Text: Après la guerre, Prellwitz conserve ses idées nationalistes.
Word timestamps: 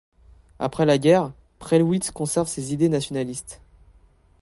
Après 0.57 0.87
la 0.87 0.97
guerre, 0.97 1.31
Prellwitz 1.59 2.09
conserve 2.09 2.47
ses 2.47 2.73
idées 2.73 2.89
nationalistes. 2.89 3.61